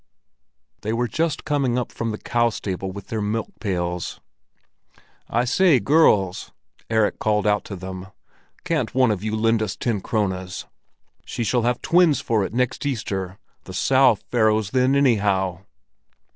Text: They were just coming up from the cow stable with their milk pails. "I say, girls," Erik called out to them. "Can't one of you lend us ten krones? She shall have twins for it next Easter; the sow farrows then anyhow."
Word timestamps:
They 0.81 0.93
were 0.93 1.07
just 1.07 1.45
coming 1.45 1.77
up 1.77 1.91
from 1.91 2.09
the 2.09 2.17
cow 2.17 2.49
stable 2.49 2.91
with 2.91 3.09
their 3.09 3.21
milk 3.21 3.51
pails. 3.59 4.19
"I 5.29 5.45
say, 5.45 5.79
girls," 5.79 6.51
Erik 6.89 7.19
called 7.19 7.45
out 7.45 7.63
to 7.65 7.75
them. 7.75 8.07
"Can't 8.63 8.95
one 8.95 9.11
of 9.11 9.21
you 9.23 9.35
lend 9.35 9.61
us 9.61 9.75
ten 9.75 10.01
krones? 10.01 10.65
She 11.23 11.43
shall 11.43 11.61
have 11.61 11.83
twins 11.83 12.19
for 12.19 12.43
it 12.43 12.51
next 12.51 12.83
Easter; 12.83 13.37
the 13.65 13.75
sow 13.75 14.15
farrows 14.15 14.71
then 14.71 14.95
anyhow." 14.95 15.65